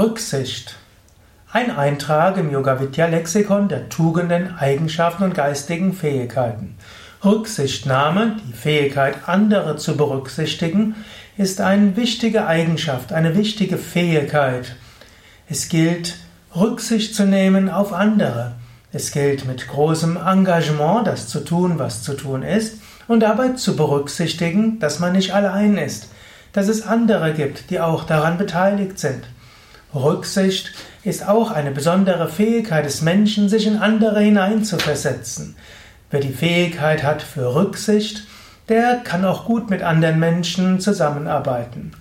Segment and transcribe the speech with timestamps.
[0.00, 0.76] Rücksicht.
[1.52, 6.78] Ein Eintrag im Yoga Vidya Lexikon der Tugenden, Eigenschaften und geistigen Fähigkeiten.
[7.22, 10.94] Rücksichtnahme, die Fähigkeit, andere zu berücksichtigen,
[11.36, 14.74] ist eine wichtige Eigenschaft, eine wichtige Fähigkeit.
[15.50, 16.16] Es gilt,
[16.56, 18.52] Rücksicht zu nehmen auf andere.
[18.92, 23.76] Es gilt mit großem Engagement, das zu tun, was zu tun ist, und dabei zu
[23.76, 26.08] berücksichtigen, dass man nicht allein ist,
[26.54, 29.26] dass es andere gibt, die auch daran beteiligt sind.
[29.94, 30.72] Rücksicht
[31.02, 35.56] ist auch eine besondere Fähigkeit des Menschen, sich in andere hineinzuversetzen.
[36.10, 38.24] Wer die Fähigkeit hat für Rücksicht,
[38.68, 41.92] der kann auch gut mit anderen Menschen zusammenarbeiten.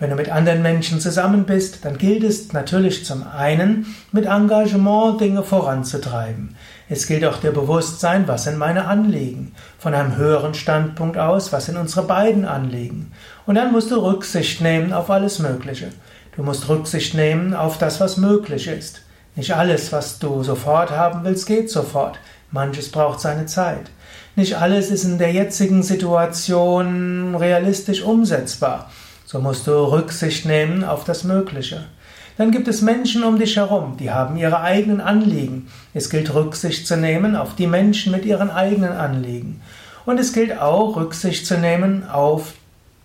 [0.00, 5.20] Wenn du mit anderen Menschen zusammen bist, dann gilt es natürlich zum einen, mit Engagement
[5.20, 6.54] Dinge voranzutreiben.
[6.88, 9.56] Es gilt auch der Bewusstsein, was sind meine Anliegen.
[9.76, 13.10] Von einem höheren Standpunkt aus, was sind unsere beiden Anliegen.
[13.44, 15.88] Und dann musst du Rücksicht nehmen auf alles Mögliche.
[16.36, 19.02] Du musst Rücksicht nehmen auf das, was möglich ist.
[19.34, 22.20] Nicht alles, was du sofort haben willst, geht sofort.
[22.52, 23.90] Manches braucht seine Zeit.
[24.36, 28.88] Nicht alles ist in der jetzigen Situation realistisch umsetzbar.
[29.30, 31.84] So musst du Rücksicht nehmen auf das Mögliche.
[32.38, 35.68] Dann gibt es Menschen um dich herum, die haben ihre eigenen Anliegen.
[35.92, 39.60] Es gilt Rücksicht zu nehmen auf die Menschen mit ihren eigenen Anliegen.
[40.06, 42.54] Und es gilt auch Rücksicht zu nehmen auf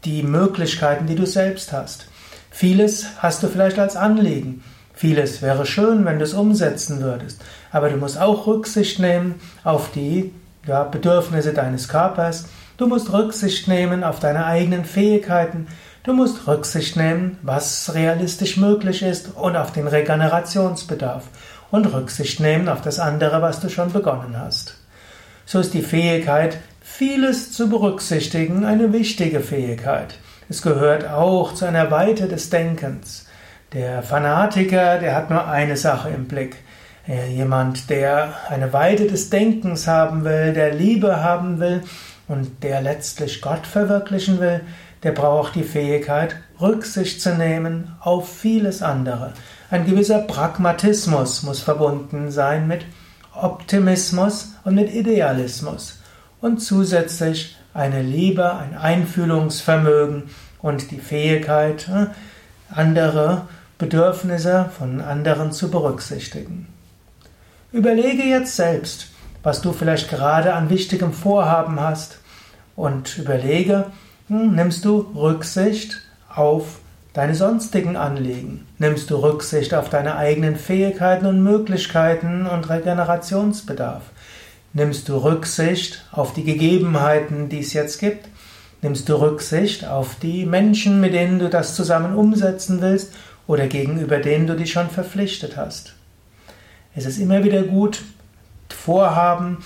[0.05, 2.05] die Möglichkeiten, die du selbst hast.
[2.51, 4.63] Vieles hast du vielleicht als Anliegen.
[4.93, 7.41] Vieles wäre schön, wenn du es umsetzen würdest.
[7.69, 9.35] Aber du musst auch Rücksicht nehmen
[9.65, 10.31] auf die
[10.65, 12.45] ja, Bedürfnisse deines Körpers.
[12.77, 15.67] Du musst Rücksicht nehmen auf deine eigenen Fähigkeiten.
[16.03, 21.23] Du musst Rücksicht nehmen, was realistisch möglich ist und auf den Regenerationsbedarf.
[21.71, 24.75] Und Rücksicht nehmen auf das andere, was du schon begonnen hast.
[25.45, 30.15] So ist die Fähigkeit, vieles zu berücksichtigen, eine wichtige Fähigkeit.
[30.49, 33.25] Es gehört auch zu einer Weite des Denkens.
[33.71, 36.57] Der Fanatiker, der hat nur eine Sache im Blick.
[37.29, 41.81] Jemand, der eine Weite des Denkens haben will, der Liebe haben will
[42.27, 44.61] und der letztlich Gott verwirklichen will,
[45.03, 49.33] der braucht die Fähigkeit, Rücksicht zu nehmen auf vieles andere.
[49.69, 52.85] Ein gewisser Pragmatismus muss verbunden sein mit
[53.33, 55.99] Optimismus und mit Idealismus.
[56.39, 60.23] Und zusätzlich eine Liebe, ein Einfühlungsvermögen
[60.61, 62.07] und die Fähigkeit, äh,
[62.69, 63.47] andere
[63.77, 66.67] Bedürfnisse von anderen zu berücksichtigen.
[67.71, 69.07] Überlege jetzt selbst,
[69.41, 72.19] was du vielleicht gerade an wichtigem Vorhaben hast
[72.75, 73.87] und überlege,
[74.29, 75.99] nimmst du Rücksicht
[76.33, 76.79] auf
[77.13, 78.65] deine sonstigen Anliegen?
[78.77, 84.03] Nimmst du Rücksicht auf deine eigenen Fähigkeiten und Möglichkeiten und Regenerationsbedarf?
[84.73, 88.27] Nimmst du Rücksicht auf die Gegebenheiten, die es jetzt gibt?
[88.81, 93.13] Nimmst du Rücksicht auf die Menschen, mit denen du das zusammen umsetzen willst
[93.45, 95.93] oder gegenüber denen du dich schon verpflichtet hast?
[96.95, 98.03] Es ist immer wieder gut,
[98.69, 99.59] Vorhaben